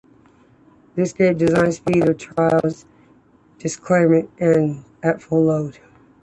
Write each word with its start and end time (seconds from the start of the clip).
This 0.95 1.13
gave 1.13 1.35
a 1.35 1.37
design 1.37 1.71
speed 1.73 2.01
of 2.01 2.09
at 2.09 2.17
trials 2.17 2.87
displacement 3.59 4.31
and 4.39 4.83
at 5.03 5.21
full 5.21 5.43
load. 5.43 5.77